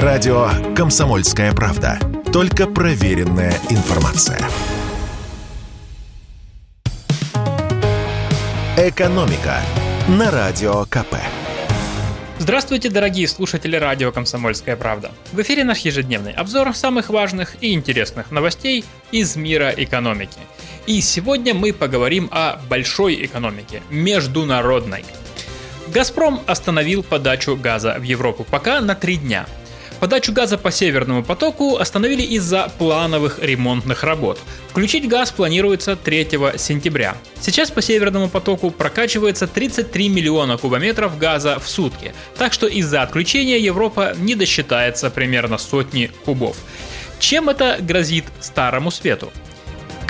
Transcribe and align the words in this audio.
Радио 0.00 0.48
«Комсомольская 0.74 1.52
правда». 1.52 1.98
Только 2.32 2.66
проверенная 2.66 3.52
информация. 3.68 4.40
«Экономика» 8.78 9.60
на 10.08 10.30
Радио 10.30 10.86
КП. 10.86 11.16
Здравствуйте, 12.38 12.88
дорогие 12.88 13.28
слушатели 13.28 13.76
радио 13.76 14.12
«Комсомольская 14.12 14.76
правда». 14.76 15.10
В 15.30 15.42
эфире 15.42 15.62
наш 15.62 15.80
ежедневный 15.80 16.32
обзор 16.32 16.74
самых 16.74 17.10
важных 17.10 17.62
и 17.62 17.74
интересных 17.74 18.30
новостей 18.30 18.86
из 19.10 19.36
мира 19.36 19.74
экономики. 19.76 20.38
И 20.86 21.02
сегодня 21.02 21.52
мы 21.52 21.74
поговорим 21.74 22.30
о 22.32 22.56
большой 22.70 23.26
экономике, 23.26 23.82
международной. 23.90 25.04
«Газпром» 25.88 26.40
остановил 26.46 27.02
подачу 27.02 27.56
газа 27.56 27.96
в 27.98 28.04
Европу 28.04 28.46
пока 28.50 28.80
на 28.80 28.94
три 28.94 29.18
дня– 29.18 29.44
Подачу 30.02 30.32
газа 30.32 30.58
по 30.58 30.72
Северному 30.72 31.22
потоку 31.22 31.76
остановили 31.76 32.22
из-за 32.22 32.72
плановых 32.76 33.38
ремонтных 33.38 34.02
работ. 34.02 34.40
Включить 34.68 35.06
газ 35.06 35.30
планируется 35.30 35.94
3 35.94 36.28
сентября. 36.56 37.16
Сейчас 37.40 37.70
по 37.70 37.80
Северному 37.80 38.28
потоку 38.28 38.72
прокачивается 38.72 39.46
33 39.46 40.08
миллиона 40.08 40.58
кубометров 40.58 41.18
газа 41.18 41.60
в 41.60 41.68
сутки, 41.68 42.14
так 42.36 42.52
что 42.52 42.66
из-за 42.66 43.02
отключения 43.02 43.58
Европа 43.58 44.14
не 44.18 44.34
досчитается 44.34 45.08
примерно 45.08 45.56
сотни 45.56 46.10
кубов. 46.24 46.56
Чем 47.20 47.48
это 47.48 47.76
грозит 47.80 48.24
Старому 48.40 48.90
Свету? 48.90 49.32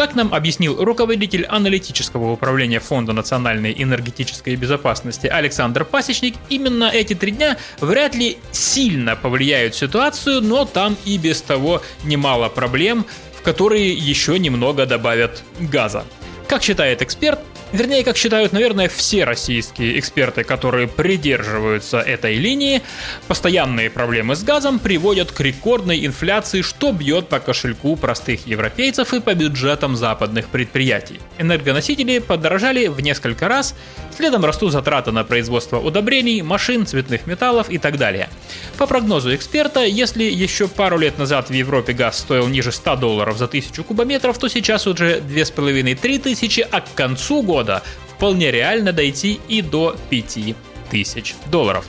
Как 0.00 0.14
нам 0.14 0.32
объяснил 0.32 0.82
руководитель 0.82 1.44
аналитического 1.44 2.32
управления 2.32 2.80
Фонда 2.80 3.12
национальной 3.12 3.74
энергетической 3.76 4.56
безопасности 4.56 5.26
Александр 5.26 5.84
Пасечник, 5.84 6.36
именно 6.48 6.84
эти 6.84 7.12
три 7.12 7.32
дня 7.32 7.58
вряд 7.80 8.14
ли 8.14 8.38
сильно 8.50 9.14
повлияют 9.14 9.74
ситуацию, 9.74 10.40
но 10.40 10.64
там 10.64 10.96
и 11.04 11.18
без 11.18 11.42
того 11.42 11.82
немало 12.02 12.48
проблем, 12.48 13.04
в 13.38 13.42
которые 13.42 13.90
еще 13.92 14.38
немного 14.38 14.86
добавят 14.86 15.42
газа. 15.58 16.06
Как 16.48 16.62
считает 16.62 17.02
эксперт, 17.02 17.38
Вернее, 17.72 18.02
как 18.02 18.16
считают, 18.16 18.52
наверное, 18.52 18.88
все 18.88 19.24
российские 19.24 19.98
эксперты, 19.98 20.42
которые 20.42 20.88
придерживаются 20.88 22.00
этой 22.00 22.34
линии, 22.34 22.82
постоянные 23.28 23.90
проблемы 23.90 24.34
с 24.34 24.42
газом 24.42 24.80
приводят 24.80 25.30
к 25.30 25.40
рекордной 25.40 26.04
инфляции, 26.04 26.62
что 26.62 26.90
бьет 26.92 27.28
по 27.28 27.38
кошельку 27.38 27.94
простых 27.94 28.46
европейцев 28.46 29.14
и 29.14 29.20
по 29.20 29.34
бюджетам 29.34 29.96
западных 29.96 30.48
предприятий. 30.48 31.20
Энергоносители 31.38 32.18
подорожали 32.18 32.88
в 32.88 33.00
несколько 33.00 33.46
раз, 33.46 33.76
следом 34.20 34.44
растут 34.44 34.72
затраты 34.72 35.12
на 35.12 35.24
производство 35.24 35.78
удобрений, 35.78 36.42
машин, 36.42 36.84
цветных 36.84 37.26
металлов 37.26 37.70
и 37.70 37.78
так 37.78 37.96
далее. 37.96 38.28
По 38.76 38.86
прогнозу 38.86 39.34
эксперта, 39.34 39.82
если 39.82 40.24
еще 40.24 40.68
пару 40.68 40.98
лет 40.98 41.16
назад 41.16 41.48
в 41.48 41.54
Европе 41.54 41.94
газ 41.94 42.18
стоил 42.18 42.46
ниже 42.46 42.70
100 42.70 42.96
долларов 42.96 43.38
за 43.38 43.48
тысячу 43.48 43.82
кубометров, 43.82 44.36
то 44.36 44.48
сейчас 44.48 44.86
уже 44.86 45.20
2500-3 45.20 46.18
тысячи, 46.18 46.66
а 46.70 46.82
к 46.82 46.92
концу 46.94 47.42
года 47.42 47.82
вполне 48.14 48.50
реально 48.50 48.92
дойти 48.92 49.40
и 49.48 49.62
до 49.62 49.96
5 50.10 50.54
тысяч 50.90 51.34
долларов. 51.50 51.86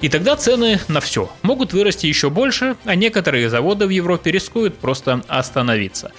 И 0.00 0.08
тогда 0.08 0.36
цены 0.36 0.78
на 0.86 1.00
все 1.00 1.30
могут 1.42 1.72
вырасти 1.72 2.06
еще 2.06 2.30
больше, 2.30 2.76
а 2.84 2.94
некоторые 2.94 3.50
заводы 3.50 3.86
в 3.86 3.90
Европе 3.90 4.30
рискуют 4.30 4.78
просто 4.78 5.22
остановиться. 5.26 6.12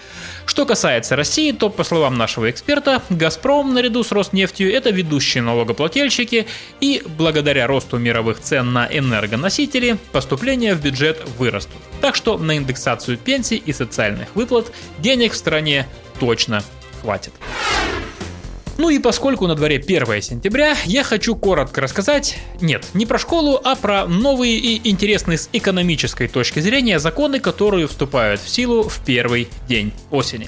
Что 0.45 0.65
касается 0.65 1.15
России, 1.15 1.51
то, 1.51 1.69
по 1.69 1.83
словам 1.83 2.17
нашего 2.17 2.49
эксперта, 2.49 3.01
«Газпром» 3.09 3.73
наряду 3.73 4.03
с 4.03 4.11
«Роснефтью»— 4.11 4.73
это 4.73 4.89
ведущие 4.89 5.43
налогоплательщики, 5.43 6.47
и 6.81 7.01
благодаря 7.17 7.67
росту 7.67 7.97
мировых 7.97 8.41
цен 8.41 8.73
на 8.73 8.85
энергоносители 8.85 9.97
поступления 10.11 10.75
в 10.75 10.81
бюджет 10.81 11.21
вырастут. 11.37 11.77
Так 12.01 12.15
что 12.15 12.37
на 12.37 12.57
индексацию 12.57 13.17
пенсий 13.17 13.57
и 13.57 13.71
социальных 13.71 14.35
выплат 14.35 14.71
денег 14.97 15.33
в 15.33 15.37
стране 15.37 15.87
точно 16.19 16.63
хватит. 17.01 17.33
Ну 18.79 18.89
и 18.89 18.97
поскольку 18.97 19.45
на 19.45 19.55
дворе 19.55 19.75
1 19.75 20.21
сентября, 20.21 20.73
я 20.85 21.03
хочу 21.03 21.35
коротко 21.35 21.81
рассказать, 21.81 22.39
нет, 22.61 22.85
не 22.93 23.05
про 23.05 23.19
школу, 23.19 23.59
а 23.61 23.75
про 23.75 24.05
новые 24.07 24.55
и 24.55 24.89
интересные 24.89 25.37
с 25.37 25.49
экономической 25.51 26.29
точки 26.29 26.61
зрения 26.61 26.97
законы, 26.97 27.41
которые 27.41 27.87
вступают 27.87 28.39
в 28.39 28.47
силу 28.47 28.83
в 28.83 29.03
первый 29.03 29.49
день 29.67 29.91
осени. 30.11 30.47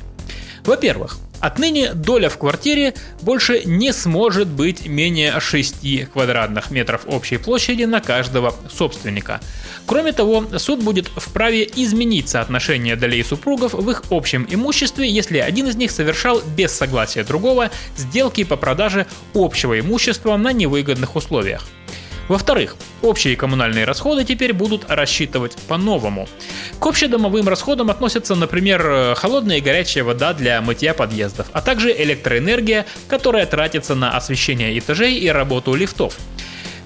Во-первых, 0.64 1.18
Отныне 1.41 1.94
доля 1.94 2.29
в 2.29 2.38
квартире 2.38 2.94
больше 3.22 3.63
не 3.66 3.91
сможет 3.94 4.47
быть 4.47 4.85
менее 4.85 5.40
6 5.40 6.09
квадратных 6.12 6.69
метров 6.69 7.02
общей 7.07 7.38
площади 7.38 7.84
на 7.84 8.00
каждого 8.00 8.53
собственника. 8.72 9.41
Кроме 9.88 10.12
того, 10.12 10.46
суд 10.57 10.84
будет 10.84 11.07
вправе 11.07 11.68
изменить 11.75 12.29
соотношение 12.29 12.96
долей 12.96 13.24
супругов 13.24 13.74
в 13.74 13.90
их 13.90 14.03
общем 14.12 14.46
имуществе, 14.50 15.09
если 15.09 15.40
один 15.40 15.68
из 15.68 15.75
них 15.75 15.90
совершал 15.90 16.41
без 16.56 16.72
согласия 16.72 17.24
другого 17.24 17.72
сделки 17.97 18.44
по 18.44 18.56
продаже 18.56 19.08
общего 19.34 19.79
имущества 19.79 20.38
на 20.38 20.53
невыгодных 20.53 21.16
условиях. 21.16 21.66
Во-вторых, 22.28 22.76
общие 23.02 23.36
коммунальные 23.36 23.86
расходы 23.86 24.24
теперь 24.24 24.54
будут 24.54 24.90
рассчитывать 24.90 25.56
по-новому. 25.68 26.28
К 26.80 26.88
общедомовым 26.88 27.48
расходам 27.48 27.90
относятся, 27.90 28.36
например, 28.36 28.82
э, 28.86 29.16
холодная 29.16 29.58
и 29.58 29.62
горячая 29.62 30.04
вода 30.04 30.34
для 30.34 30.62
мытья 30.62 30.94
подъездов, 30.94 31.48
а 31.52 31.62
также 31.62 31.92
электроэнергия, 31.92 32.86
которая 33.08 33.46
тратится 33.46 33.96
на 33.96 34.16
освещение 34.16 34.78
этажей 34.78 35.18
и 35.18 35.30
работу 35.30 35.74
лифтов. 35.74 36.18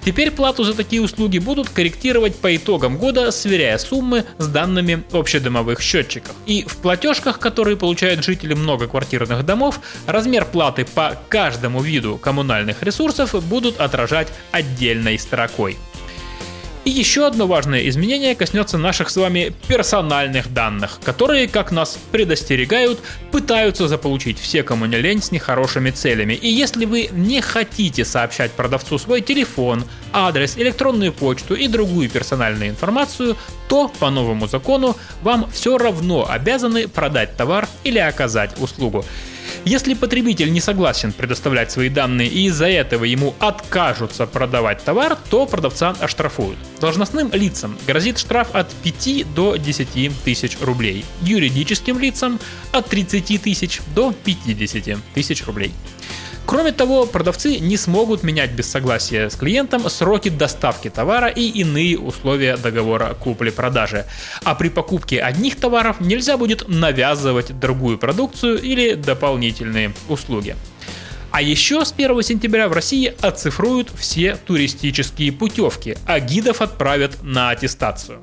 Теперь 0.06 0.30
плату 0.30 0.64
за 0.64 0.76
такие 0.76 1.02
услуги 1.02 1.40
будут 1.40 1.70
корректировать 1.70 2.36
по 2.36 2.56
итогам 2.56 3.00
года, 3.00 3.32
сверяя 3.32 3.80
суммы 3.80 4.24
с 4.38 4.48
данными 4.48 5.04
общедомовых 5.12 5.82
счетчиков. 5.82 6.36
И 6.46 6.64
в 6.64 6.78
платежках, 6.78 7.40
которые 7.40 7.76
получают 7.76 8.24
жители 8.24 8.54
многоквартирных 8.54 9.44
домов, 9.44 9.80
размер 10.06 10.46
платы 10.46 10.86
по 10.86 11.18
каждому 11.28 11.82
виду 11.82 12.20
коммунальных 12.20 12.84
ресурсов 12.84 13.44
будут 13.44 13.80
отражать 13.80 14.28
отдельной 14.52 15.18
строкой. 15.18 15.76
И 16.86 16.92
еще 16.92 17.26
одно 17.26 17.48
важное 17.48 17.90
изменение 17.90 18.36
коснется 18.36 18.78
наших 18.78 19.10
с 19.10 19.18
вами 19.18 19.54
персональных 19.68 20.54
данных, 20.54 21.00
которые, 21.04 21.48
как 21.48 21.72
нас 21.72 21.98
предостерегают, 22.12 23.00
пытаются 23.32 23.88
заполучить 23.88 24.38
все, 24.38 24.62
кому 24.62 24.86
не 24.86 24.98
лень, 24.98 25.20
с 25.20 25.32
нехорошими 25.32 25.90
целями. 25.90 26.36
И 26.36 26.48
если 26.48 26.86
вы 26.86 27.10
не 27.12 27.42
хотите 27.42 28.06
сообщать 28.06 28.52
продавцу 28.52 29.00
свой 29.00 29.22
телефон, 29.22 29.84
адрес, 30.14 30.58
электронную 30.58 31.12
почту 31.12 31.56
и 31.56 31.68
другую 31.68 32.08
персональную 32.08 32.70
информацию, 32.70 33.36
то 33.68 33.92
по 34.00 34.12
новому 34.12 34.48
закону 34.48 34.96
вам 35.24 35.50
все 35.52 35.80
равно 35.80 36.30
обязаны 36.30 36.88
продать 36.88 37.36
товар 37.36 37.68
или 37.84 37.98
оказать 37.98 38.62
услугу. 38.62 39.04
Если 39.66 39.96
потребитель 39.96 40.54
не 40.54 40.62
согласен 40.62 41.12
предоставлять 41.12 41.72
свои 41.72 41.90
данные 41.90 42.28
и 42.30 42.46
из-за 42.46 42.68
этого 42.68 43.04
ему 43.04 43.34
откажутся 43.40 44.28
продавать 44.28 44.84
товар, 44.84 45.18
то 45.32 45.48
продавца 45.48 45.96
оштрафуют. 46.00 46.60
Должностным 46.80 47.32
лицам 47.34 47.76
грозит 47.88 48.20
штраф 48.20 48.54
от 48.54 48.70
5 48.84 49.34
до 49.34 49.56
10 49.56 50.12
тысяч 50.24 50.60
рублей, 50.62 51.04
юридическим 51.24 51.98
лицам 51.98 52.40
от 52.74 52.86
30 52.90 53.42
тысяч 53.42 53.82
до 53.96 54.14
50 54.24 55.00
тысяч 55.16 55.44
рублей. 55.48 55.72
Кроме 56.56 56.72
того, 56.72 57.06
продавцы 57.06 57.60
не 57.60 57.76
смогут 57.76 58.24
менять 58.24 58.52
без 58.52 58.72
согласия 58.72 59.30
с 59.30 59.36
клиентом 59.36 59.90
сроки 59.90 60.30
доставки 60.30 60.90
товара 60.90 61.28
и 61.28 61.42
иные 61.42 62.00
условия 62.00 62.56
договора 62.56 63.14
купли-продажи. 63.14 64.06
А 64.46 64.56
при 64.56 64.70
покупке 64.70 65.20
одних 65.20 65.58
товаров 65.58 66.00
нельзя 66.00 66.38
будет 66.38 66.70
навязывать 66.70 67.60
другую 67.60 67.98
продукцию 67.98 68.62
или 68.62 68.94
дополнительные 68.94 69.94
услуги. 70.08 70.56
А 71.30 71.42
еще 71.42 71.84
с 71.84 71.92
1 71.92 72.24
сентября 72.24 72.70
в 72.70 72.72
России 72.72 73.14
оцифруют 73.20 73.90
все 73.94 74.38
туристические 74.38 75.34
путевки, 75.34 75.98
а 76.08 76.22
гидов 76.22 76.62
отправят 76.62 77.22
на 77.22 77.50
аттестацию. 77.50 78.22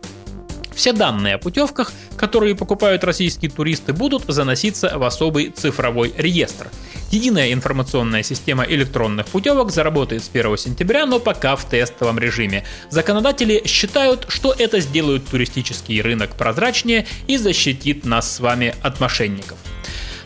Все 0.74 0.92
данные 0.92 1.34
о 1.34 1.38
путевках, 1.38 1.92
которые 2.16 2.54
покупают 2.54 3.04
российские 3.04 3.50
туристы, 3.50 3.92
будут 3.92 4.24
заноситься 4.26 4.98
в 4.98 5.02
особый 5.02 5.50
цифровой 5.50 6.12
реестр. 6.16 6.68
Единая 7.10 7.52
информационная 7.52 8.22
система 8.22 8.64
электронных 8.64 9.26
путевок 9.26 9.70
заработает 9.70 10.24
с 10.24 10.30
1 10.32 10.56
сентября, 10.56 11.04
но 11.04 11.20
пока 11.20 11.56
в 11.56 11.68
тестовом 11.68 12.18
режиме. 12.18 12.64
Законодатели 12.88 13.62
считают, 13.66 14.26
что 14.28 14.54
это 14.56 14.80
сделает 14.80 15.26
туристический 15.26 16.00
рынок 16.00 16.36
прозрачнее 16.36 17.06
и 17.26 17.36
защитит 17.36 18.06
нас 18.06 18.34
с 18.34 18.40
вами 18.40 18.74
от 18.82 18.98
мошенников. 18.98 19.58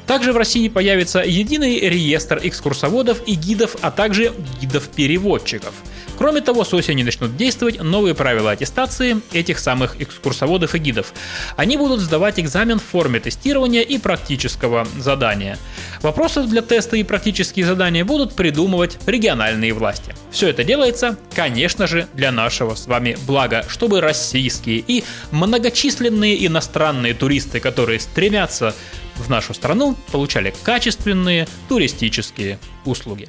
Также 0.07 0.33
в 0.33 0.37
России 0.37 0.69
появится 0.69 1.19
единый 1.25 1.81
реестр 1.81 2.39
экскурсоводов 2.41 3.19
и 3.27 3.35
гидов, 3.35 3.77
а 3.81 3.91
также 3.91 4.33
гидов-переводчиков– 4.61 5.75
Кроме 6.19 6.41
того, 6.41 6.65
с 6.65 6.73
осени 6.73 7.03
начнут 7.03 7.37
действовать 7.37 7.83
новые 7.83 8.15
правила 8.15 8.51
аттестации 8.51 9.21
этих 9.33 9.59
самых 9.59 10.01
экскурсоводов 10.01 10.75
и 10.75 10.79
гидов. 10.79 11.13
Они 11.57 11.77
будут 11.77 12.01
сдавать 12.01 12.41
экзамен 12.41 12.79
в 12.79 12.85
форме 12.85 13.21
тестирования 13.21 13.83
и 13.83 13.99
практического 13.99 14.87
задания. 14.99 15.59
Вопросы 16.03 16.45
для 16.45 16.63
теста 16.63 16.97
и 16.97 17.03
практические 17.03 17.67
задания 17.67 18.05
будут 18.05 18.35
придумывать 18.35 18.99
региональные 19.07 19.75
власти. 19.75 20.15
Все 20.31 20.49
это 20.49 20.65
делается, 20.65 21.19
конечно 21.35 21.87
же, 21.87 22.09
для 22.15 22.33
нашего 22.33 22.75
с 22.75 22.87
вами 22.87 23.17
блага, 23.27 23.65
чтобы 23.69 24.01
российские 24.01 24.79
и 24.79 25.05
многочисленные 25.33 26.47
иностранные 26.47 27.12
туристы, 27.15 27.61
которые 27.61 28.01
стремятся 28.01 28.75
в 29.17 29.29
нашу 29.29 29.55
страну, 29.55 29.97
получали 30.12 30.55
качественные 30.62 31.47
туристические 31.69 32.59
услуги. 32.85 33.29